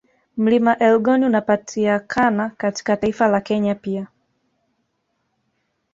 [0.37, 4.07] Mlima Elgoni unapatiakana katika taifa la Kenya pia